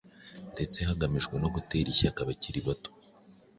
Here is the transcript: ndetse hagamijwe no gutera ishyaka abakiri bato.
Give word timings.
ndetse 0.53 0.77
hagamijwe 0.89 1.35
no 1.41 1.49
gutera 1.55 1.87
ishyaka 1.93 2.19
abakiri 2.21 2.59
bato. 2.67 2.91